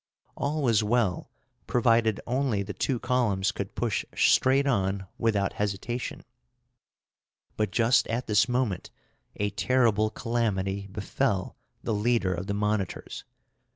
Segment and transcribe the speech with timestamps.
[0.35, 1.29] All was well,
[1.67, 6.23] provided only the two columns could push straight on without hesitation;
[7.55, 8.89] but just at this moment
[9.35, 13.25] a terrible calamity befell the leader of the monitors.